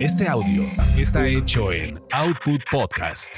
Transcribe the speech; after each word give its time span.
Este 0.00 0.26
audio 0.26 0.62
está 0.96 1.26
hecho 1.26 1.70
en 1.72 2.00
Output 2.12 2.62
Podcast. 2.72 3.36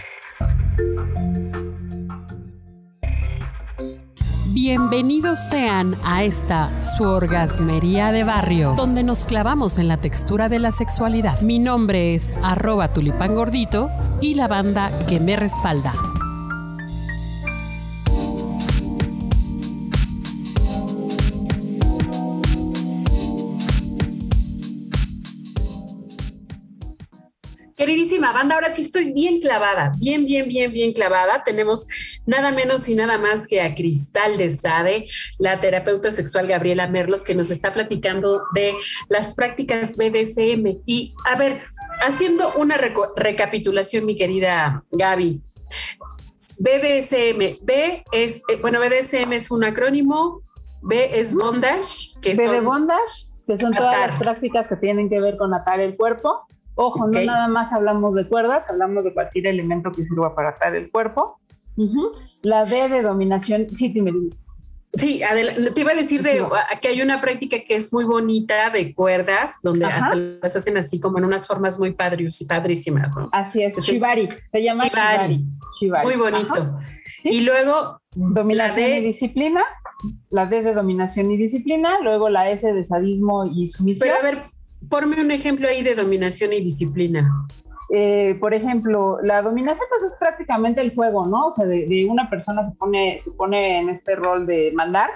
Bienvenidos 4.55 5.41
sean 5.51 5.96
a 6.05 6.23
esta 6.23 6.71
su 6.96 7.03
orgasmería 7.03 8.12
de 8.12 8.23
barrio, 8.23 8.75
donde 8.77 9.03
nos 9.03 9.25
clavamos 9.25 9.77
en 9.79 9.89
la 9.89 9.96
textura 9.96 10.48
de 10.48 10.61
la 10.61 10.71
sexualidad. 10.71 11.41
Mi 11.41 11.59
nombre 11.59 12.14
es 12.14 12.33
arroba 12.45 12.93
tulipán 12.93 13.35
gordito 13.35 13.91
y 14.21 14.35
la 14.35 14.47
banda 14.47 14.93
que 15.09 15.19
me 15.19 15.35
respalda. 15.35 16.12
Banda, 28.43 28.57
ahora 28.57 28.71
sí 28.71 28.82
estoy 28.82 29.13
bien 29.13 29.41
clavada, 29.41 29.93
bien, 29.99 30.25
bien, 30.27 30.49
bien, 30.49 30.73
bien 30.73 30.93
clavada. 30.93 31.45
Tenemos 31.45 31.87
nada 32.27 32.50
menos 32.50 32.88
y 32.88 32.96
nada 32.96 33.16
más 33.16 33.46
que 33.46 33.60
a 33.60 33.73
Cristal 33.73 34.37
de 34.37 34.50
Sade, 34.50 35.06
la 35.38 35.60
terapeuta 35.60 36.10
sexual 36.10 36.48
Gabriela 36.48 36.88
Merlos, 36.88 37.23
que 37.23 37.36
nos 37.36 37.50
está 37.50 37.73
platicando 37.73 38.42
de 38.52 38.74
las 39.09 39.34
prácticas 39.34 39.97
BDSM. 39.97 40.83
Y 40.86 41.14
a 41.24 41.36
ver, 41.36 41.62
haciendo 42.05 42.52
una 42.55 42.77
recapitulación, 43.16 44.06
mi 44.06 44.16
querida 44.16 44.83
Gaby. 44.91 45.41
BDSM, 46.59 47.59
B 47.62 48.05
es, 48.11 48.42
eh, 48.48 48.59
bueno, 48.61 48.80
BDSM 48.80 49.33
es 49.33 49.50
un 49.52 49.64
acrónimo, 49.64 50.42
B 50.80 51.20
es 51.20 51.33
bondage, 51.33 52.19
que 52.20 52.34
B 52.34 52.48
de 52.48 52.61
bondage, 52.61 53.28
que 53.47 53.56
son 53.56 53.72
todas 53.72 53.98
las 53.98 54.16
prácticas 54.16 54.66
que 54.66 54.77
tienen 54.77 55.09
que 55.09 55.20
ver 55.20 55.36
con 55.36 55.55
atar 55.55 55.78
el 55.80 55.97
cuerpo. 55.97 56.47
Ojo, 56.74 57.06
no 57.06 57.20
nada 57.22 57.48
más 57.48 57.72
hablamos 57.72 58.14
de 58.14 58.27
cuerdas, 58.27 58.69
hablamos 58.69 59.05
de 59.05 59.12
cualquier 59.12 59.47
elemento 59.47 59.92
que 59.92 60.05
sirva 60.05 60.34
para 60.34 60.50
atar 60.50 60.74
el 60.74 60.91
cuerpo. 60.91 61.38
La 62.42 62.64
D 62.64 62.88
de 62.88 63.02
dominación, 63.02 63.66
sí, 63.77 63.88
dime. 63.88 64.12
Sí, 64.94 65.22
te 65.74 65.80
iba 65.80 65.92
a 65.92 65.94
decir 65.94 66.22
de, 66.22 66.44
que 66.82 66.88
hay 66.88 67.00
una 67.00 67.20
práctica 67.22 67.56
que 67.66 67.77
es 67.77 67.92
muy 67.94 68.05
bonita 68.05 68.69
de 68.69 68.94
cuerdas, 68.94 69.56
donde 69.62 69.86
hasta 69.86 70.14
las 70.14 70.55
hacen 70.55 70.77
así 70.77 71.00
como 71.00 71.19
en 71.19 71.24
unas 71.24 71.47
formas 71.47 71.78
muy 71.78 71.92
padres 71.92 72.41
y 72.42 72.44
padrísimas. 72.44 73.14
Así 73.32 73.62
es, 73.62 73.82
Shibari, 73.82 74.28
se 74.47 74.62
llama 74.62 74.88
Shibari. 74.88 75.47
Muy 76.04 76.16
bonito. 76.16 76.77
Y 77.25 77.41
luego 77.41 78.00
dominación 78.14 78.92
y 78.92 79.00
disciplina, 79.00 79.62
la 80.30 80.47
D 80.47 80.62
de 80.62 80.75
dominación 80.75 81.30
y 81.30 81.36
disciplina, 81.36 82.00
luego 82.00 82.28
la 82.28 82.50
S 82.50 82.70
de 82.70 82.84
sadismo 82.84 83.47
y 83.47 83.69
sumisión. 83.69 84.08
Pero 84.08 84.20
a 84.20 84.30
ver, 84.30 84.50
Porme 84.88 85.20
un 85.20 85.30
ejemplo 85.30 85.69
ahí 85.69 85.83
de 85.83 85.94
dominación 85.94 86.52
y 86.52 86.61
disciplina. 86.61 87.30
Eh, 87.94 88.36
por 88.41 88.55
ejemplo, 88.55 89.19
la 89.22 89.42
dominación 89.42 89.86
pues 89.91 90.02
es 90.02 90.16
prácticamente 90.19 90.80
el 90.80 90.94
juego, 90.94 91.27
¿no? 91.27 91.48
O 91.48 91.50
sea, 91.50 91.66
de, 91.66 92.06
una 92.11 92.30
persona 92.30 92.64
se 92.64 92.75
pone, 92.77 93.19
se 93.19 93.30
pone 93.33 93.80
en 93.80 93.91
este 93.91 94.16
rol 94.16 94.47
de 94.47 94.72
mandar, 94.75 95.10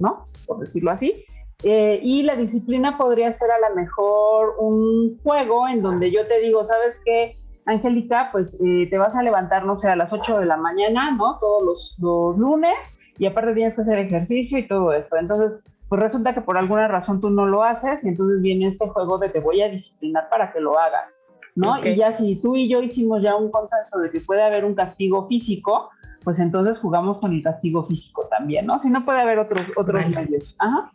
¿no? 0.00 0.26
Por 0.46 0.58
decirlo 0.58 0.90
así. 0.90 1.24
Eh, 1.62 2.00
y 2.02 2.24
la 2.24 2.34
disciplina 2.34 2.98
podría 2.98 3.30
ser 3.30 3.50
a 3.52 3.68
lo 3.68 3.76
mejor 3.76 4.56
un 4.58 5.20
juego 5.22 5.68
en 5.68 5.80
donde 5.80 6.10
yo 6.10 6.26
te 6.26 6.40
digo, 6.40 6.64
¿sabes 6.64 7.00
qué? 7.04 7.36
Angélica, 7.66 8.30
pues 8.32 8.60
eh, 8.60 8.88
te 8.90 8.98
vas 8.98 9.14
a 9.14 9.22
levantar, 9.22 9.64
no 9.64 9.76
sé, 9.76 9.88
a 9.88 9.94
las 9.94 10.12
8 10.12 10.40
de 10.40 10.46
la 10.46 10.56
mañana, 10.56 11.12
¿no? 11.12 11.38
Todos 11.38 11.62
los, 11.62 11.96
los 12.00 12.36
lunes 12.36 12.96
y 13.18 13.26
aparte 13.26 13.54
tienes 13.54 13.76
que 13.76 13.82
hacer 13.82 14.00
ejercicio 14.00 14.58
y 14.58 14.66
todo 14.66 14.92
esto. 14.92 15.16
Entonces, 15.16 15.64
pues 15.92 16.00
resulta 16.00 16.32
que 16.32 16.40
por 16.40 16.56
alguna 16.56 16.88
razón 16.88 17.20
tú 17.20 17.28
no 17.28 17.44
lo 17.44 17.64
haces 17.64 18.02
y 18.02 18.08
entonces 18.08 18.40
viene 18.40 18.68
este 18.68 18.88
juego 18.88 19.18
de 19.18 19.28
te 19.28 19.40
voy 19.40 19.60
a 19.60 19.68
disciplinar 19.68 20.30
para 20.30 20.50
que 20.50 20.58
lo 20.58 20.78
hagas, 20.78 21.20
¿no? 21.54 21.78
Y 21.84 21.96
ya 21.96 22.14
si 22.14 22.36
tú 22.36 22.56
y 22.56 22.66
yo 22.66 22.80
hicimos 22.80 23.22
ya 23.22 23.36
un 23.36 23.50
consenso 23.50 23.98
de 23.98 24.10
que 24.10 24.20
puede 24.20 24.42
haber 24.42 24.64
un 24.64 24.74
castigo 24.74 25.28
físico, 25.28 25.90
pues 26.24 26.40
entonces 26.40 26.78
jugamos 26.78 27.18
con 27.18 27.34
el 27.34 27.42
castigo 27.42 27.84
físico 27.84 28.26
también, 28.30 28.64
¿no? 28.64 28.78
Si 28.78 28.88
no 28.88 29.04
puede 29.04 29.20
haber 29.20 29.38
otros, 29.38 29.70
otros 29.76 30.08
medios. 30.08 30.56
Ajá. 30.60 30.90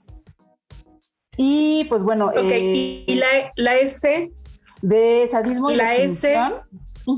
Y 1.38 1.86
pues 1.90 2.02
bueno. 2.02 2.30
Ok, 2.30 2.52
¿y 2.52 3.06
eh, 3.08 3.16
la, 3.18 3.28
la, 3.56 3.76
S? 3.76 4.32
De 4.82 5.28
sadismo 5.28 5.70
y 5.70 5.76
la 5.76 5.92
de 5.92 6.08
sumisión. 6.08 6.54
S. 6.54 7.14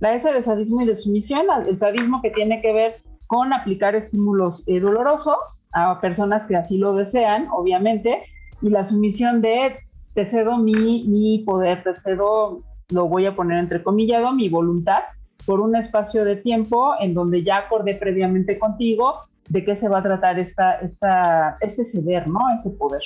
La 0.00 0.12
S 0.12 0.30
de 0.30 0.42
sadismo 0.42 0.82
y 0.82 0.86
de 0.86 0.96
sumisión, 0.96 1.46
el 1.66 1.78
sadismo 1.78 2.20
que 2.20 2.28
tiene 2.28 2.60
que 2.60 2.74
ver 2.74 2.96
con 3.26 3.52
aplicar 3.52 3.94
estímulos 3.94 4.66
eh, 4.68 4.80
dolorosos 4.80 5.66
a 5.72 6.00
personas 6.00 6.46
que 6.46 6.56
así 6.56 6.78
lo 6.78 6.94
desean, 6.94 7.48
obviamente, 7.50 8.22
y 8.62 8.70
la 8.70 8.84
sumisión 8.84 9.42
de 9.42 9.78
te 10.14 10.24
cedo 10.24 10.58
mi, 10.58 11.04
mi 11.08 11.38
poder, 11.44 11.82
te 11.82 11.94
cedo, 11.94 12.60
lo 12.88 13.08
voy 13.08 13.26
a 13.26 13.36
poner 13.36 13.58
entre 13.58 13.82
comillado, 13.82 14.32
mi 14.32 14.48
voluntad, 14.48 15.00
por 15.44 15.60
un 15.60 15.76
espacio 15.76 16.24
de 16.24 16.36
tiempo 16.36 16.94
en 16.98 17.14
donde 17.14 17.42
ya 17.42 17.58
acordé 17.58 17.94
previamente 17.94 18.58
contigo 18.58 19.20
de 19.48 19.64
qué 19.64 19.76
se 19.76 19.88
va 19.88 19.98
a 19.98 20.02
tratar 20.02 20.38
esta, 20.38 20.72
esta, 20.80 21.56
este 21.60 21.84
ceder, 21.84 22.26
¿no? 22.26 22.40
Ese 22.54 22.70
poder. 22.70 23.02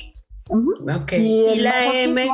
Y, 1.12 1.60
la 1.60 1.94
M. 1.94 2.30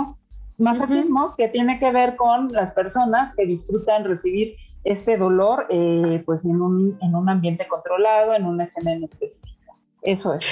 Masoquismo, 0.58 1.34
que 1.36 1.48
tiene 1.48 1.78
que 1.78 1.90
ver 1.92 2.16
con 2.16 2.50
las 2.52 2.72
personas 2.72 3.34
que 3.34 3.44
disfrutan 3.44 4.04
recibir 4.04 4.56
este 4.86 5.16
dolor 5.16 5.66
eh, 5.68 6.22
pues 6.24 6.44
en 6.44 6.62
un, 6.62 6.96
en 7.02 7.14
un 7.16 7.28
ambiente 7.28 7.66
controlado, 7.66 8.34
en 8.34 8.46
una 8.46 8.64
escena 8.64 8.92
en 8.92 9.02
específica. 9.02 9.72
Eso 10.00 10.32
es. 10.32 10.46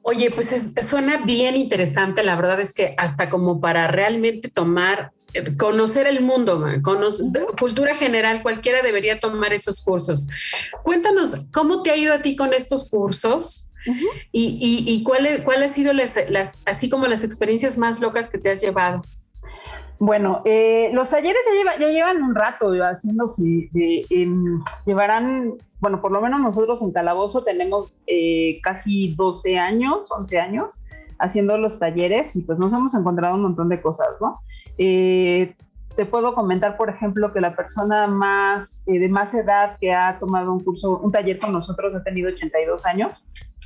Oye, 0.00 0.30
pues 0.30 0.74
suena 0.88 1.18
bien 1.24 1.54
interesante. 1.54 2.24
La 2.24 2.34
verdad 2.34 2.60
es 2.60 2.72
que 2.72 2.94
hasta 2.96 3.28
como 3.28 3.60
para 3.60 3.86
realmente 3.88 4.48
tomar, 4.48 5.12
conocer 5.58 6.06
el 6.06 6.22
mundo, 6.22 6.64
cultura 7.58 7.94
general, 7.94 8.42
cualquiera 8.42 8.82
debería 8.82 9.20
tomar 9.20 9.52
esos 9.52 9.82
cursos. 9.82 10.28
Cuéntanos, 10.82 11.46
¿cómo 11.52 11.82
te 11.82 11.90
ha 11.90 11.96
ido 11.96 12.14
a 12.14 12.22
ti 12.22 12.36
con 12.36 12.54
estos 12.54 12.88
cursos? 12.88 13.68
y, 14.32 14.82
y, 14.86 15.02
cuál, 15.02 15.28
cuál 15.44 15.62
ha 15.62 15.68
sido 15.68 15.92
las, 15.92 16.18
las, 16.30 16.62
así 16.64 16.88
como 16.88 17.06
las 17.06 17.22
experiencias 17.22 17.76
más 17.76 18.00
locas 18.00 18.30
que 18.30 18.38
te 18.38 18.50
has 18.50 18.62
llevado? 18.62 19.02
Bueno, 19.98 20.42
eh, 20.44 20.90
los 20.92 21.08
talleres 21.08 21.42
ya, 21.78 21.86
llevan 21.86 22.22
un 22.22 22.34
rato 22.34 22.72
haciéndose, 22.72 23.70
llevarán, 24.84 25.54
bueno, 25.80 26.00
por 26.00 26.10
lo 26.10 26.20
menos 26.20 26.40
nosotros 26.40 26.82
en 26.82 26.92
Calabozo 26.92 27.44
tenemos 27.44 27.92
eh, 28.06 28.60
casi 28.62 29.14
12 29.14 29.58
años, 29.58 30.10
11 30.10 30.38
años 30.38 30.82
haciendo 31.20 31.56
los 31.58 31.78
talleres 31.78 32.34
y 32.34 32.42
pues 32.42 32.58
nos 32.58 32.72
hemos 32.72 32.94
encontrado 32.94 33.36
un 33.36 33.42
montón 33.42 33.68
de 33.68 33.80
cosas, 33.80 34.08
¿no? 34.20 34.40
Eh, 34.78 35.54
te 35.94 36.06
puedo 36.06 36.34
comentar, 36.34 36.76
por 36.76 36.90
ejemplo, 36.90 37.32
que 37.32 37.40
la 37.40 37.54
persona 37.54 38.08
más 38.08 38.84
de 38.86 39.08
más 39.08 39.32
edad 39.32 39.78
que 39.80 39.94
ha 39.94 40.18
tomado 40.18 40.52
un 40.52 40.64
curso, 40.64 40.98
un 40.98 41.12
taller 41.12 41.38
con 41.38 41.52
nosotros 41.52 41.94
ha 41.94 42.02
tenido 42.02 42.30
82 42.30 42.84
años. 42.84 43.24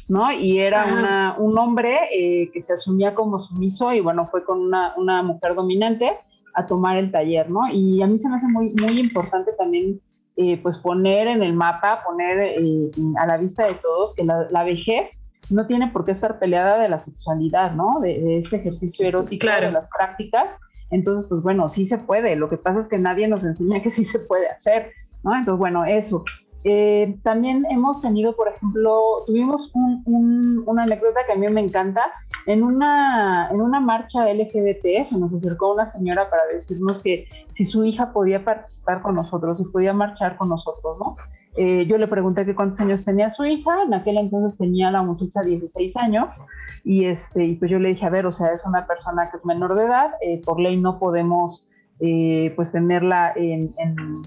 ¿No? 0.08 0.32
Y 0.32 0.58
era 0.58 1.36
un 1.38 1.58
hombre 1.58 1.98
eh, 2.12 2.50
que 2.52 2.62
se 2.62 2.72
asumía 2.72 3.14
como 3.14 3.38
sumiso 3.38 3.92
y 3.92 4.00
bueno, 4.00 4.28
fue 4.30 4.44
con 4.44 4.60
una, 4.60 4.94
una, 4.96 5.22
mujer 5.22 5.54
dominante 5.54 6.12
a 6.54 6.66
tomar 6.66 6.96
el 6.96 7.12
taller, 7.12 7.50
¿no? 7.50 7.69
Y 7.70 8.02
a 8.02 8.06
mí 8.06 8.19
se 8.19 8.28
me 8.28 8.36
hace 8.36 8.48
muy, 8.48 8.70
muy 8.70 8.98
importante 8.98 9.52
también 9.52 10.00
eh, 10.41 10.56
pues 10.62 10.78
poner 10.78 11.26
en 11.26 11.42
el 11.42 11.52
mapa, 11.52 12.02
poner 12.06 12.38
eh, 12.38 12.91
a 13.19 13.26
la 13.26 13.38
vista 13.38 13.66
de 13.66 13.74
todos 13.74 14.14
que 14.14 14.24
la, 14.24 14.62
vejez 14.62 15.24
no 15.50 15.66
tiene 15.66 15.88
por 15.88 16.04
qué 16.04 16.12
estar 16.12 16.38
peleada 16.38 16.78
de 16.78 16.88
la 16.88 17.00
sexualidad, 17.00 17.72
¿no? 17.72 17.98
De, 18.00 18.38
este 18.38 18.56
ejercicio 18.56 19.04
erótico, 19.06 19.48
de 19.48 19.72
las 19.72 19.88
prácticas. 19.88 20.56
Entonces, 20.90 21.26
pues 21.28 21.42
bueno, 21.42 21.69
sí 21.69 21.84
se 21.84 21.98
puede. 21.98 22.36
Lo 22.36 22.48
que 22.48 22.56
pasa 22.56 22.78
es 22.78 22.88
que 22.88 22.98
nadie 22.98 23.26
nos 23.26 23.44
enseña 23.44 23.82
que 23.82 23.90
sí 23.90 24.04
se 24.04 24.20
puede 24.20 24.48
hacer, 24.48 24.92
¿no? 25.25 25.34
Entonces, 25.34 25.58
bueno, 25.58 25.84
eso. 25.84 26.25
Eh, 26.70 27.18
también 27.22 27.64
hemos 27.70 28.02
tenido, 28.02 28.36
por 28.36 28.48
ejemplo, 28.48 29.24
tuvimos 29.26 29.72
una 30.04 30.82
anécdota 30.82 31.20
que 31.26 31.32
a 31.32 31.36
mí 31.36 31.48
me 31.48 31.62
encanta. 31.62 32.02
En 32.44 32.62
una, 32.62 33.48
en 33.50 33.62
una 33.62 33.80
marcha 33.80 34.30
LGBT 34.30 35.04
se 35.06 35.19
nos 35.19 35.32
acercó 35.32 35.72
una 35.72 35.87
señora 35.87 36.28
para 36.28 36.44
decirnos 36.44 37.02
que 37.02 37.26
si 37.48 37.64
su 37.64 37.87
hija 37.87 38.12
podía 38.12 38.44
participar 38.44 39.00
con 39.00 39.14
nosotros, 39.14 39.56
si 39.56 39.64
podía 39.64 39.94
marchar 39.94 40.37
con 40.37 40.50
nosotros, 40.50 40.98
¿no? 40.98 41.16
Eh, 41.56 41.87
yo 41.87 41.96
le 41.96 42.06
pregunté 42.06 42.44
que 42.44 42.54
cuántos 42.54 42.78
años 42.82 43.02
tenía 43.02 43.31
su 43.31 43.46
hija, 43.46 43.84
en 43.84 43.94
aquel 43.94 44.19
entonces 44.19 44.58
tenía 44.58 44.90
la 44.90 45.02
muchacha 45.02 45.40
16 45.40 45.96
años, 45.96 46.43
y, 46.84 47.06
este, 47.06 47.46
y 47.46 47.54
pues 47.54 47.70
yo 47.70 47.78
le 47.78 47.88
dije, 47.88 48.04
a 48.04 48.10
ver, 48.10 48.26
o 48.26 48.32
sea, 48.32 48.52
es 48.52 48.66
una 48.66 48.87
persona 48.87 49.31
que 49.31 49.38
es 49.38 49.46
menor 49.46 49.75
de 49.75 49.87
edad, 49.87 50.10
eh, 50.20 50.43
por 50.44 50.60
ley 50.60 50.76
no 50.76 50.98
podemos 50.98 51.68
eh, 52.00 52.52
pues 52.56 52.72
tenerla 52.72 53.32
en, 53.34 53.74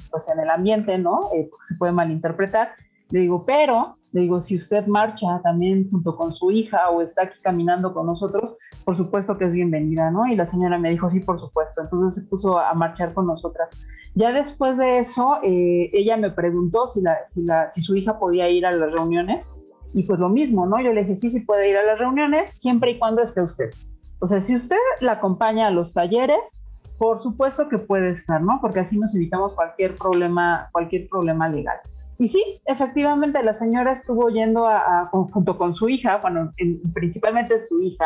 pues 0.09 0.29
en 0.29 0.39
el 0.39 0.50
ambiente, 0.50 0.97
¿no? 0.97 1.29
Eh, 1.33 1.47
porque 1.50 1.65
se 1.65 1.75
puede 1.75 1.91
malinterpretar. 1.91 2.69
Le 3.12 3.19
digo, 3.19 3.44
pero, 3.45 3.94
le 4.13 4.21
digo, 4.21 4.39
si 4.39 4.56
usted 4.56 4.88
marcha 4.88 5.41
también 5.44 5.89
junto 5.91 6.15
con 6.15 6.31
su 6.31 6.50
hija 6.50 6.89
o 6.89 7.01
está 7.01 7.23
aquí 7.23 7.38
caminando 7.41 7.94
con 7.94 8.06
nosotros, 8.06 8.56
por 8.85 8.95
supuesto 8.95 9.38
que 9.38 9.45
es 9.45 9.53
bienvenida, 9.53 10.09
¿no? 10.12 10.27
Y 10.27 10.35
la 10.35 10.45
señora 10.45 10.77
me 10.79 10.89
dijo, 10.89 11.09
sí, 11.09 11.19
por 11.19 11.38
supuesto. 11.38 11.81
Entonces 11.81 12.23
se 12.23 12.29
puso 12.29 12.57
a 12.57 12.73
marchar 12.73 13.13
con 13.13 13.27
nosotras. 13.27 13.77
Ya 14.15 14.31
después 14.31 14.77
de 14.77 15.00
eso, 15.00 15.38
eh, 15.44 15.89
ella 15.94 16.15
me 16.15 16.31
preguntó 16.31 16.88
si, 16.88 17.01
la, 17.01 17.18
si, 17.27 17.44
la, 17.44 17.69
si 17.69 17.81
su 17.81 17.97
hija 17.97 18.18
podía 18.18 18.50
ir 18.50 18.65
a 18.65 18.71
las 18.71 18.91
reuniones. 18.94 19.53
Y 19.94 20.03
pues 20.03 20.21
lo 20.21 20.29
mismo, 20.29 20.65
¿no? 20.65 20.81
Yo 20.81 20.94
le 20.94 21.01
dije, 21.01 21.18
sí, 21.18 21.29
sí 21.29 21.41
puede 21.41 21.69
ir 21.69 21.75
a 21.75 21.83
las 21.83 22.00
reuniones, 22.00 22.53
siempre 22.53 22.91
y 22.91 23.00
cuando 23.00 23.21
esté 23.21 23.41
usted. 23.41 23.71
O 24.19 24.27
sea, 24.27 24.39
si 24.39 24.56
usted 24.56 24.77
la 25.01 25.13
acompaña 25.13 25.68
a 25.68 25.71
los 25.71 25.94
talleres, 25.94 26.63
por 27.01 27.18
supuesto 27.18 27.68
que 27.68 27.80
puede 27.80 28.12
estar, 28.12 28.39
¿no? 28.44 28.59
Porque 28.62 28.81
así 28.81 29.00
nos 29.00 29.15
evitamos 29.15 29.56
cualquier 29.56 29.95
problema, 29.95 30.69
cualquier 30.71 31.09
problema 31.09 31.50
legal. 31.50 31.77
Y 32.19 32.27
sí, 32.27 32.62
efectivamente, 32.65 33.42
la 33.42 33.56
señora 33.56 33.92
estuvo 33.92 34.30
yendo 34.30 34.68
junto 35.12 35.57
con 35.57 35.75
su 35.75 35.89
hija, 35.89 36.18
bueno, 36.18 36.53
principalmente 36.94 37.59
su 37.59 37.81
hija, 37.81 38.06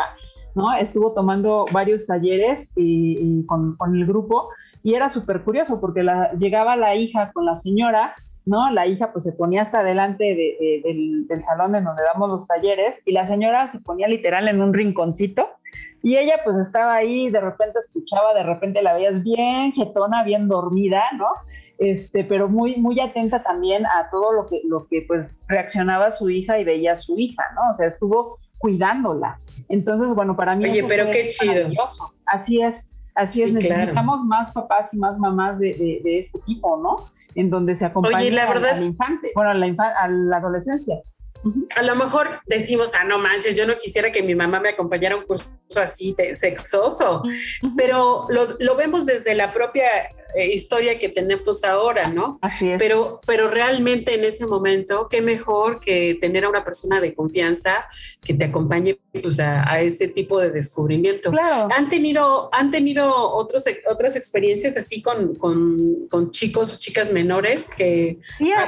¿no? 0.54 0.74
Estuvo 0.74 1.12
tomando 1.12 1.66
varios 1.72 2.06
talleres 2.06 2.72
y, 2.74 3.44
con, 3.44 3.76
el 3.94 4.06
grupo 4.06 4.48
y 4.82 4.94
era 4.94 5.10
súper 5.10 5.42
curioso 5.42 5.78
porque 5.78 6.02
llegaba 6.38 6.74
la 6.74 6.94
hija 6.94 7.32
con 7.34 7.44
la 7.44 7.54
señora, 7.54 8.14
¿no? 8.46 8.70
La 8.70 8.86
hija 8.86 9.12
pues 9.12 9.24
se 9.24 9.32
ponía 9.32 9.60
hasta 9.60 9.82
delante 9.82 10.24
del, 10.82 11.26
del, 11.26 11.42
salón 11.42 11.74
en 11.74 11.84
donde 11.84 12.02
damos 12.14 12.30
los 12.30 12.46
talleres 12.46 13.02
y 13.04 13.12
la 13.12 13.26
señora 13.26 13.68
se 13.68 13.78
ponía 13.78 14.08
literal 14.08 14.48
en 14.48 14.62
un 14.62 14.72
rinconcito 14.72 15.50
y 16.02 16.16
ella 16.16 16.40
pues 16.44 16.58
estaba 16.58 16.94
ahí, 16.94 17.30
de 17.30 17.40
repente 17.40 17.78
escuchaba, 17.78 18.34
de 18.34 18.42
repente 18.42 18.82
la 18.82 18.94
veías 18.94 19.22
bien 19.22 19.72
jetona, 19.72 20.22
bien 20.22 20.48
dormida, 20.48 21.02
¿no? 21.16 21.26
este, 21.78 22.24
pero 22.24 22.48
muy, 22.48 22.76
muy 22.76 23.00
atenta 23.00 23.42
también 23.42 23.84
a 23.86 24.08
todo 24.10 24.32
lo 24.32 24.48
que, 24.48 24.62
lo 24.64 24.86
que 24.88 25.04
pues 25.06 25.40
reaccionaba 25.48 26.10
su 26.10 26.30
hija 26.30 26.58
y 26.58 26.64
veía 26.64 26.92
a 26.92 26.96
su 26.96 27.18
hija, 27.18 27.42
¿no? 27.54 27.70
O 27.70 27.74
sea, 27.74 27.86
estuvo 27.86 28.38
cuidándola. 28.58 29.38
Entonces, 29.68 30.14
bueno, 30.14 30.36
para 30.36 30.56
mí... 30.56 30.64
Oye, 30.64 30.84
pero 30.84 31.10
qué 31.10 31.28
chido. 31.28 31.68
Así 32.24 32.62
es, 32.62 32.90
así 33.14 33.42
es, 33.42 33.52
necesitamos 33.52 34.24
más 34.24 34.52
papás 34.52 34.94
y 34.94 34.98
más 34.98 35.18
mamás 35.18 35.58
de, 35.58 36.00
de, 36.02 36.18
este 36.18 36.38
tipo, 36.40 36.78
¿no? 36.78 37.08
En 37.34 37.50
donde 37.50 37.74
se 37.74 37.84
acompaña 37.84 38.18
al, 38.18 38.82
infante, 38.82 39.32
bueno, 39.34 39.50
a 39.50 39.54
la, 39.54 39.66
a 40.00 40.08
la 40.08 40.36
adolescencia. 40.38 41.02
A 41.74 41.82
lo 41.82 41.94
mejor 41.96 42.40
decimos, 42.46 42.92
ah, 42.98 43.04
no 43.04 43.18
manches, 43.18 43.56
yo 43.56 43.66
no 43.66 43.78
quisiera 43.78 44.10
que 44.10 44.22
mi 44.22 44.34
mamá 44.34 44.60
me 44.60 44.70
acompañara 44.70 45.14
a 45.14 45.18
un 45.18 45.24
curso 45.24 45.48
así 45.76 46.14
de 46.16 46.36
sexoso, 46.36 47.22
pero 47.76 48.26
lo, 48.28 48.56
lo, 48.58 48.76
vemos 48.76 49.06
desde 49.06 49.34
la 49.34 49.52
propia 49.52 49.86
eh, 50.36 50.52
historia 50.52 50.98
que 50.98 51.08
tenemos 51.08 51.64
ahora, 51.64 52.08
¿no? 52.08 52.38
Así 52.42 52.70
es. 52.70 52.78
Pero, 52.78 53.20
pero 53.26 53.48
realmente 53.48 54.14
en 54.14 54.24
ese 54.24 54.46
momento, 54.46 55.08
qué 55.08 55.22
mejor 55.22 55.80
que 55.80 56.18
tener 56.20 56.44
a 56.44 56.50
una 56.50 56.62
persona 56.62 57.00
de 57.00 57.14
confianza 57.14 57.86
que 58.20 58.34
te 58.34 58.44
acompañe 58.44 58.98
pues, 59.12 59.40
a, 59.40 59.80
ese 59.80 60.08
tipo 60.08 60.38
de 60.38 60.50
descubrimiento. 60.50 61.30
Claro. 61.30 61.68
¿Han 61.74 61.88
tenido, 61.88 62.50
han 62.52 62.70
tenido 62.70 63.10
otros, 63.32 63.64
otras 63.90 64.14
experiencias 64.14 64.76
así 64.76 65.00
con, 65.00 65.36
con, 65.36 66.06
con 66.10 66.30
chicos 66.30 66.78
chicas 66.80 67.10
menores 67.10 67.74
que 67.74 68.18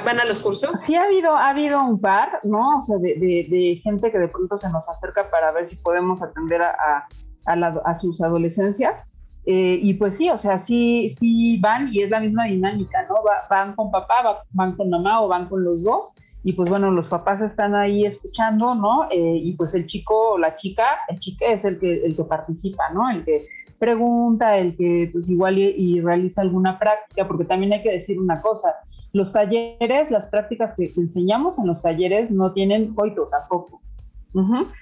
van 0.06 0.20
a 0.20 0.24
los 0.24 0.40
cursos? 0.40 0.80
Sí, 0.80 0.94
ha 0.94 1.04
habido, 1.04 1.36
ha 1.36 1.50
habido 1.50 1.84
un 1.84 2.00
par, 2.00 2.40
¿no? 2.44 2.78
O 2.78 2.82
sea, 2.82 2.96
de, 2.96 3.14
de, 3.14 3.80
gente 3.82 4.10
que 4.10 4.18
de 4.18 4.28
pronto 4.28 4.56
se 4.56 4.70
nos 4.70 4.88
acerca 4.88 5.30
para 5.30 5.52
ver 5.52 5.68
si 5.68 5.76
podemos 5.76 6.22
atender 6.22 6.62
a, 6.62 7.06
a, 7.44 7.52
a 7.84 7.94
sus 7.94 8.22
adolescencias. 8.22 9.06
Eh, 9.50 9.78
y 9.80 9.94
pues 9.94 10.14
sí, 10.14 10.28
o 10.28 10.36
sea, 10.36 10.58
sí, 10.58 11.08
sí 11.08 11.56
van 11.56 11.88
y 11.90 12.02
es 12.02 12.10
la 12.10 12.20
misma 12.20 12.44
dinámica, 12.44 13.06
¿no? 13.08 13.14
van 13.48 13.74
con 13.74 13.90
papá, 13.90 14.44
van 14.50 14.76
con 14.76 14.90
mamá 14.90 15.22
o 15.22 15.28
van 15.28 15.48
con 15.48 15.64
los 15.64 15.84
dos 15.84 16.12
y 16.42 16.52
pues 16.52 16.68
bueno, 16.68 16.90
los 16.90 17.06
papás 17.06 17.40
están 17.40 17.74
ahí 17.74 18.04
escuchando, 18.04 18.74
¿no? 18.74 19.04
Eh, 19.10 19.38
y 19.42 19.54
pues 19.54 19.74
el 19.74 19.86
chico 19.86 20.32
o 20.32 20.38
la 20.38 20.54
chica, 20.54 20.84
el 21.08 21.18
chico 21.18 21.46
es 21.48 21.64
el 21.64 21.78
que, 21.78 22.04
el 22.04 22.14
que 22.14 22.24
participa, 22.24 22.90
¿no? 22.92 23.08
El 23.08 23.24
que 23.24 23.46
pregunta, 23.78 24.58
el 24.58 24.76
que 24.76 25.08
pues 25.10 25.30
igual 25.30 25.56
y, 25.56 25.98
realiza 26.02 26.42
alguna 26.42 26.78
práctica, 26.78 27.26
porque 27.26 27.46
también 27.46 27.72
hay 27.72 27.82
que 27.82 27.92
decir 27.92 28.20
una 28.20 28.42
cosa, 28.42 28.74
los 29.14 29.32
talleres, 29.32 30.10
las 30.10 30.26
prácticas 30.26 30.76
que 30.76 30.92
enseñamos 30.94 31.58
en 31.58 31.66
los 31.66 31.80
talleres 31.80 32.30
no 32.30 32.52
tienen 32.52 32.94
coito 32.94 33.28
tampoco. 33.28 33.80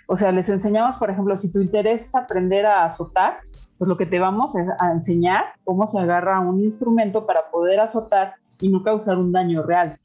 O 0.09 0.17
sea, 0.17 0.33
les 0.33 0.49
enseñamos, 0.49 0.97
por 0.97 1.09
ejemplo, 1.09 1.37
si 1.37 1.53
tu 1.53 1.61
interés 1.61 2.07
es 2.07 2.15
aprender 2.17 2.67
a 2.67 2.85
azotar, 2.85 3.39
pues 3.79 3.89
lo 3.89 3.97
que 3.97 4.07
te 4.07 4.19
vamos 4.19 4.57
es 4.57 4.69
a 4.79 4.93
enseñar 4.93 5.45
cómo 5.65 5.87
se 5.87 5.99
agarra 5.99 6.41
un 6.41 6.63
instrumento 6.63 7.27
para 7.27 7.51
poder 7.51 7.81
azotar 7.81 8.35
y 8.61 8.69
no 8.69 8.83
causar 8.83 9.19
un 9.19 9.33
daño 9.33 9.63
real. 9.63 9.99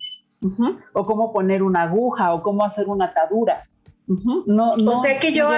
O 0.94 1.06
cómo 1.06 1.31
poner 1.31 1.63
una 1.63 1.83
aguja 1.83 2.33
o 2.33 2.41
cómo 2.41 2.65
hacer 2.65 2.89
una 2.89 3.06
atadura. 3.06 3.63
no, 4.07 4.71
o 4.71 4.95
sea 5.01 5.19
que 5.19 5.31
yo, 5.31 5.50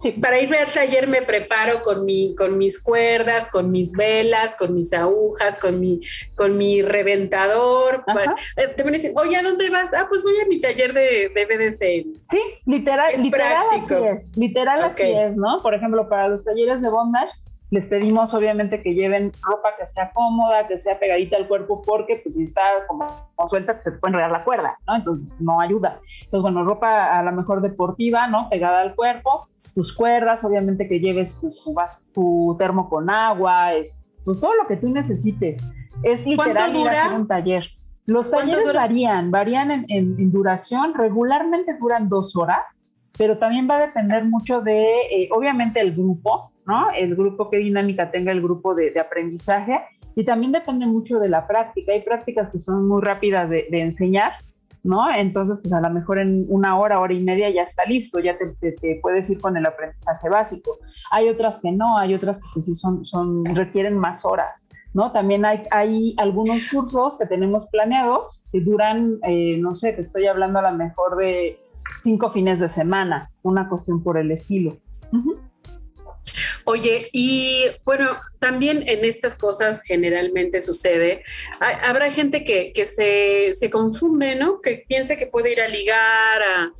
Sí. 0.00 0.12
Para 0.12 0.40
irme 0.40 0.56
al 0.56 0.72
taller 0.72 1.06
me 1.06 1.20
preparo 1.20 1.82
con, 1.82 2.06
mi, 2.06 2.34
con 2.34 2.56
mis 2.56 2.82
cuerdas, 2.82 3.50
con 3.50 3.70
mis 3.70 3.92
velas, 3.92 4.56
con 4.56 4.74
mis 4.74 4.94
agujas, 4.94 5.60
con 5.60 5.78
mi, 5.78 6.00
con 6.34 6.56
mi 6.56 6.80
reventador. 6.80 8.02
Eh, 8.56 8.68
te 8.74 8.82
van 8.82 8.94
a 8.94 8.96
decir, 8.96 9.12
oye, 9.14 9.36
¿a 9.36 9.42
dónde 9.42 9.68
vas? 9.68 9.92
Ah, 9.92 10.06
pues 10.08 10.22
voy 10.22 10.40
a 10.42 10.48
mi 10.48 10.58
taller 10.58 10.94
de, 10.94 11.30
de 11.34 11.44
BDC. 11.44 12.20
Sí, 12.30 12.40
literal, 12.64 13.12
literal 13.22 13.66
así 13.72 13.94
es. 13.94 14.36
Literal 14.36 14.82
así 14.82 15.02
es, 15.02 15.36
¿no? 15.36 15.62
Por 15.62 15.74
ejemplo, 15.74 16.08
para 16.08 16.28
los 16.28 16.44
talleres 16.44 16.80
de 16.80 16.88
bondage, 16.88 17.32
les 17.70 17.86
pedimos 17.86 18.32
obviamente 18.32 18.82
que 18.82 18.94
lleven 18.94 19.32
ropa 19.42 19.70
que 19.78 19.86
sea 19.86 20.12
cómoda, 20.12 20.66
que 20.66 20.78
sea 20.78 20.98
pegadita 20.98 21.36
al 21.36 21.46
cuerpo, 21.46 21.82
porque 21.82 22.20
pues 22.22 22.36
si 22.36 22.44
está 22.44 22.62
como, 22.88 23.06
suelta, 23.46 23.80
se 23.82 23.92
te 23.92 23.98
puede 23.98 24.12
enredar 24.12 24.32
la 24.32 24.44
cuerda, 24.44 24.78
¿no? 24.86 24.96
Entonces 24.96 25.40
no 25.40 25.60
ayuda. 25.60 26.00
Entonces, 26.24 26.42
bueno, 26.42 26.64
ropa 26.64 27.18
a 27.18 27.22
lo 27.22 27.32
mejor 27.32 27.60
deportiva, 27.60 28.26
¿no? 28.28 28.48
Pegada 28.48 28.80
al 28.80 28.96
cuerpo 28.96 29.46
tus 29.74 29.92
cuerdas, 29.92 30.44
obviamente 30.44 30.88
que 30.88 31.00
lleves 31.00 31.38
tu, 31.40 31.50
tu 32.12 32.56
termo 32.58 32.88
con 32.88 33.10
agua, 33.10 33.74
es, 33.74 34.04
pues 34.24 34.40
todo 34.40 34.54
lo 34.54 34.66
que 34.66 34.76
tú 34.76 34.88
necesites. 34.88 35.64
Es 36.02 36.26
literal 36.26 36.74
ir 36.76 36.88
a 36.88 37.06
hacer 37.06 37.18
un 37.18 37.26
taller. 37.26 37.64
Los 38.06 38.30
talleres 38.30 38.72
varían, 38.72 39.30
varían 39.30 39.84
en, 39.88 40.32
duración, 40.32 40.94
regularmente 40.94 41.76
duran 41.78 42.08
dos 42.08 42.34
horas, 42.36 42.82
pero 43.16 43.38
también 43.38 43.68
va 43.70 43.76
a 43.76 43.86
depender 43.86 44.24
mucho 44.24 44.62
de, 44.62 44.82
eh, 45.10 45.28
obviamente, 45.30 45.80
el 45.80 45.94
grupo, 45.94 46.50
¿no? 46.66 46.90
El 46.90 47.14
grupo, 47.14 47.50
qué 47.50 47.58
dinámica 47.58 48.10
tenga 48.10 48.32
el 48.32 48.42
grupo 48.42 48.74
de, 48.74 48.98
aprendizaje, 48.98 49.80
y 50.16 50.24
también 50.24 50.50
depende 50.50 50.86
mucho 50.86 51.20
de 51.20 51.28
la 51.28 51.46
práctica. 51.46 51.92
Hay 51.92 52.02
prácticas 52.02 52.50
que 52.50 52.58
son 52.58 52.88
muy 52.88 53.00
rápidas 53.02 53.48
de 53.48 53.68
enseñar, 53.70 54.32
¿no? 54.82 55.10
Entonces, 55.14 55.58
pues 55.58 55.72
a 55.72 55.80
lo 55.80 55.90
mejor 55.90 56.18
en 56.18 56.46
una 56.48 56.78
hora, 56.78 57.00
hora 57.00 57.12
y 57.12 57.20
media 57.20 57.50
ya 57.50 57.62
está 57.62 57.84
listo, 57.84 58.18
ya 58.18 58.36
te, 58.38 59.00
puedes 59.02 59.28
ir 59.30 59.40
con 59.40 59.56
el 59.56 59.66
aprendizaje 59.66 60.28
básico. 60.28 60.78
Hay 61.10 61.28
otras 61.28 61.58
que 61.58 61.72
no, 61.72 61.98
hay 61.98 62.14
otras 62.14 62.38
que 62.38 62.46
pues, 62.54 62.66
sí 62.66 62.74
son, 62.74 63.04
son, 63.04 63.44
requieren 63.44 63.98
más 63.98 64.24
horas, 64.24 64.66
¿no? 64.94 65.12
También 65.12 65.44
hay, 65.44 65.62
hay 65.70 66.14
algunos 66.18 66.68
cursos 66.70 67.18
que 67.18 67.26
tenemos 67.26 67.66
planeados 67.68 68.42
que 68.52 68.60
duran, 68.60 69.18
eh, 69.26 69.58
no 69.58 69.74
sé, 69.74 69.92
te 69.92 70.00
estoy 70.00 70.26
hablando 70.26 70.58
a 70.58 70.70
lo 70.70 70.76
mejor 70.76 71.16
de 71.16 71.58
cinco 71.98 72.30
fines 72.30 72.60
de 72.60 72.68
semana, 72.68 73.30
una 73.42 73.68
cuestión 73.68 74.02
por 74.02 74.18
el 74.18 74.30
estilo. 74.30 74.76
Oye, 76.64 77.08
y 77.12 77.64
bueno, 77.84 78.10
también 78.38 78.84
en 78.88 79.04
estas 79.04 79.36
cosas 79.36 79.82
generalmente 79.82 80.62
sucede, 80.62 81.22
habrá 81.60 82.10
gente 82.10 82.44
que, 82.44 82.72
se, 82.84 83.54
se, 83.54 83.70
confunde, 83.70 84.36
¿no? 84.36 84.60
Que 84.60 84.84
piensa 84.86 85.16
que 85.16 85.26
puede 85.26 85.52
ir 85.52 85.60
a 85.60 85.68
ligar, 85.68 86.42
a 86.42 86.72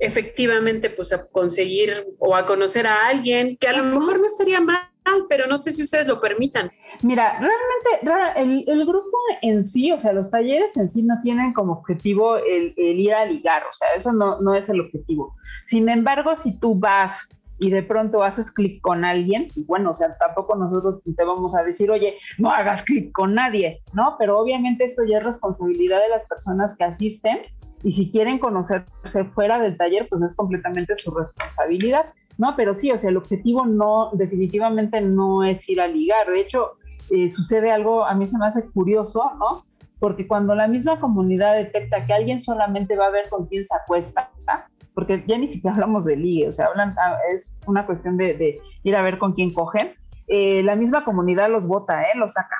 efectivamente, 0.00 0.90
pues 0.90 1.12
a 1.12 1.26
conseguir 1.26 2.06
o 2.18 2.34
a 2.34 2.46
conocer 2.46 2.86
a 2.86 3.08
alguien, 3.08 3.56
que 3.56 3.68
a 3.68 3.72
lo 3.72 3.84
mejor 3.84 4.18
no 4.18 4.26
estaría 4.26 4.60
mal, 4.60 4.88
pero 5.28 5.46
no 5.46 5.58
sé 5.58 5.72
si 5.72 5.82
ustedes 5.82 6.08
lo 6.08 6.20
permitan. 6.20 6.70
Mira, 7.02 7.38
realmente 7.38 8.64
el, 8.70 8.86
grupo 8.86 9.16
en 9.42 9.64
sí, 9.64 9.92
o 9.92 10.00
sea, 10.00 10.12
los 10.12 10.30
talleres 10.30 10.76
en 10.76 10.88
sí 10.88 11.02
no 11.02 11.20
tienen 11.22 11.52
como 11.52 11.74
objetivo 11.74 12.36
el, 12.36 12.74
el 12.76 12.98
ir 12.98 13.14
a 13.14 13.24
ligar, 13.24 13.64
o 13.64 13.72
sea, 13.72 13.88
eso 13.94 14.12
no, 14.12 14.40
no 14.40 14.54
es 14.54 14.68
el 14.68 14.80
objetivo. 14.80 15.34
Sin 15.66 15.88
embargo, 15.88 16.34
si 16.36 16.58
tú 16.58 16.74
vas 16.74 17.28
y 17.58 17.70
de 17.70 17.82
pronto 17.82 18.22
haces 18.22 18.50
clic 18.50 18.80
con 18.80 19.04
alguien, 19.04 19.48
bueno, 19.66 19.90
o 19.90 19.94
sea, 19.94 20.16
tampoco 20.18 20.56
nosotros 20.56 21.00
te 21.16 21.24
vamos 21.24 21.56
a 21.56 21.62
decir, 21.62 21.90
oye, 21.90 22.16
no 22.38 22.50
hagas 22.50 22.82
clic 22.82 23.12
con 23.12 23.34
nadie, 23.34 23.80
¿no? 23.92 24.16
Pero 24.18 24.38
obviamente 24.38 24.84
esto 24.84 25.04
ya 25.04 25.18
es 25.18 25.24
responsabilidad 25.24 26.00
de 26.00 26.08
las 26.08 26.26
personas 26.26 26.76
que 26.76 26.84
asisten 26.84 27.38
y 27.82 27.92
si 27.92 28.10
quieren 28.10 28.38
conocerse 28.38 29.24
fuera 29.34 29.58
del 29.58 29.76
taller, 29.76 30.08
pues 30.08 30.22
es 30.22 30.34
completamente 30.34 30.96
su 30.96 31.10
responsabilidad, 31.12 32.06
¿no? 32.38 32.54
Pero 32.56 32.74
sí, 32.74 32.90
o 32.90 32.98
sea, 32.98 33.10
el 33.10 33.16
objetivo 33.16 33.66
no, 33.66 34.10
definitivamente 34.14 35.00
no 35.00 35.44
es 35.44 35.68
ir 35.68 35.80
a 35.80 35.86
ligar, 35.86 36.26
de 36.26 36.40
hecho, 36.40 36.72
eh, 37.10 37.28
sucede 37.28 37.70
algo, 37.70 38.04
a 38.04 38.14
mí 38.14 38.26
se 38.26 38.38
me 38.38 38.46
hace 38.46 38.64
curioso, 38.70 39.30
¿no? 39.38 39.64
Porque 40.00 40.26
cuando 40.26 40.54
la 40.54 40.66
misma 40.66 40.98
comunidad 40.98 41.54
detecta 41.54 42.06
que 42.06 42.14
alguien 42.14 42.40
solamente 42.40 42.96
va 42.96 43.06
a 43.06 43.10
ver 43.10 43.28
con 43.28 43.46
quién 43.46 43.64
se 43.64 43.76
acuesta, 43.76 44.30
porque 44.94 45.24
ya 45.26 45.36
ni 45.36 45.48
siquiera 45.48 45.74
hablamos 45.74 46.04
de 46.04 46.16
ligue, 46.16 46.48
o 46.48 46.52
sea, 46.52 46.66
hablan, 46.66 46.94
ah, 46.98 47.18
es 47.32 47.56
una 47.66 47.84
cuestión 47.84 48.16
de, 48.16 48.60
ir 48.82 48.96
a 48.96 49.02
ver 49.02 49.18
con 49.18 49.32
quién 49.32 49.52
cogen. 49.52 49.94
Eh, 50.28 50.62
la 50.62 50.76
misma 50.76 51.04
comunidad 51.04 51.50
los 51.50 51.66
vota, 51.66 52.02
¿eh? 52.02 52.16
los 52.16 52.32
saca, 52.32 52.56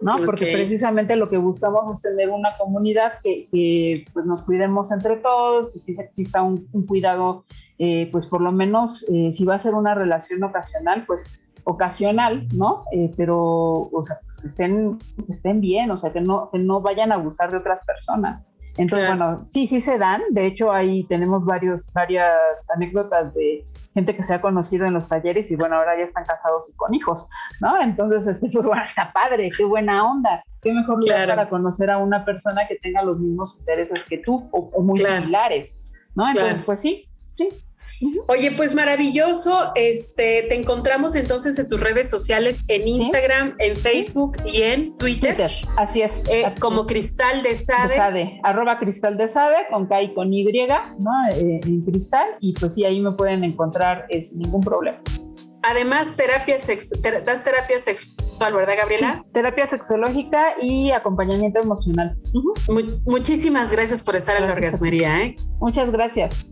¿no? 0.00 0.12
Porque 0.24 0.52
precisamente 0.52 1.16
lo 1.16 1.28
que 1.30 1.38
buscamos 1.38 1.90
es 1.90 2.02
tener 2.02 2.30
una 2.30 2.56
comunidad 2.58 3.14
que, 3.22 4.04
pues 4.12 4.26
nos 4.26 4.42
cuidemos 4.42 4.92
entre 4.92 5.16
todos, 5.16 5.72
que 5.72 5.78
sí 5.78 5.96
exista 5.98 6.42
un, 6.42 6.68
cuidado, 6.86 7.44
eh, 7.78 8.08
pues 8.12 8.26
por 8.26 8.42
lo 8.42 8.52
menos 8.52 9.04
eh, 9.10 9.32
si 9.32 9.44
va 9.44 9.54
a 9.54 9.58
ser 9.58 9.74
una 9.74 9.94
relación 9.94 10.42
ocasional, 10.44 11.04
pues 11.06 11.40
ocasional, 11.66 12.46
¿no? 12.54 12.84
pero, 13.16 13.88
o 13.90 14.02
sea, 14.02 14.18
pues 14.22 14.36
que 14.36 14.46
estén, 14.48 14.98
estén 15.30 15.62
bien, 15.62 15.90
o 15.90 15.96
sea, 15.96 16.12
que 16.12 16.20
no, 16.20 16.50
que 16.50 16.58
no 16.58 16.82
vayan 16.82 17.10
a 17.10 17.14
abusar 17.14 17.50
de 17.50 17.56
otras 17.56 17.86
personas. 17.86 18.46
Entonces, 18.76 19.08
bueno, 19.08 19.46
sí, 19.50 19.66
sí 19.66 19.80
se 19.80 19.98
dan. 19.98 20.22
De 20.30 20.46
hecho, 20.46 20.72
ahí 20.72 21.04
tenemos 21.04 21.44
varios, 21.44 21.92
varias 21.92 22.68
anécdotas 22.74 23.32
de 23.34 23.64
gente 23.94 24.16
que 24.16 24.22
se 24.24 24.34
ha 24.34 24.40
conocido 24.40 24.86
en 24.86 24.92
los 24.92 25.08
talleres 25.08 25.50
y 25.52 25.56
bueno, 25.56 25.76
ahora 25.76 25.96
ya 25.96 26.02
están 26.02 26.24
casados 26.24 26.68
y 26.68 26.76
con 26.76 26.92
hijos, 26.94 27.28
¿no? 27.60 27.80
Entonces, 27.80 28.26
este, 28.26 28.50
pues 28.52 28.64
bueno, 28.66 28.82
está 28.84 29.12
padre, 29.12 29.50
qué 29.56 29.64
buena 29.64 30.04
onda. 30.10 30.42
Qué 30.60 30.72
mejor 30.72 31.00
lugar 31.00 31.28
para 31.28 31.48
conocer 31.48 31.90
a 31.90 31.98
una 31.98 32.24
persona 32.24 32.66
que 32.66 32.76
tenga 32.76 33.02
los 33.02 33.20
mismos 33.20 33.58
intereses 33.58 34.04
que 34.04 34.18
tú 34.18 34.48
o, 34.50 34.82
muy 34.82 34.98
similares, 34.98 35.84
¿no? 36.14 36.28
Entonces, 36.28 36.60
pues 36.64 36.80
sí, 36.80 37.06
sí. 37.34 37.50
Oye, 38.28 38.50
pues 38.52 38.74
maravilloso. 38.74 39.72
Este, 39.74 40.42
te 40.48 40.54
encontramos 40.56 41.14
entonces 41.14 41.58
en 41.58 41.68
tus 41.68 41.80
redes 41.80 42.08
sociales, 42.10 42.64
en 42.68 42.86
Instagram, 42.86 43.54
en 43.58 43.76
Facebook 43.76 44.36
y 44.44 44.62
en 44.62 44.96
Twitter. 44.96 45.36
Twitter, 45.36 45.52
así 45.76 46.02
es. 46.02 46.24
Eh, 46.28 46.54
como 46.60 46.86
Cristal 46.86 47.42
de 47.42 47.54
Sade. 47.54 47.88
De 47.88 47.96
Sade, 47.96 48.40
arroba 48.42 48.78
Cristal 48.78 49.16
de 49.16 49.28
Sade, 49.28 49.66
con 49.70 49.86
K 49.86 50.02
y 50.02 50.14
con 50.14 50.32
Y, 50.32 50.44
¿no? 50.98 51.10
Eh, 51.32 51.60
en 51.64 51.82
Cristal. 51.82 52.26
Y 52.40 52.54
pues 52.54 52.74
sí, 52.74 52.84
ahí 52.84 53.00
me 53.00 53.12
pueden 53.12 53.44
encontrar 53.44 54.06
sin 54.20 54.38
ningún 54.38 54.60
problema. 54.60 54.98
Además, 55.66 56.14
terapia 56.14 56.56
das 57.24 57.44
terapia 57.44 57.78
sexual, 57.78 58.52
¿verdad, 58.52 58.74
Gabriela? 58.76 59.24
terapia 59.32 59.66
sexológica 59.66 60.60
y 60.60 60.90
acompañamiento 60.90 61.58
emocional. 61.60 62.18
muchísimas 63.06 63.72
gracias 63.72 64.02
por 64.02 64.14
estar 64.14 64.36
en 64.36 64.46
la 64.46 64.52
orgasmería. 64.52 65.22
¿eh? 65.22 65.36
Muchas 65.60 65.90
gracias. 65.90 66.46